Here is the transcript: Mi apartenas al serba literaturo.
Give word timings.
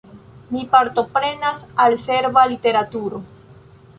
Mi 0.49 0.63
apartenas 0.67 1.67
al 1.85 1.99
serba 1.99 2.47
literaturo. 2.47 3.23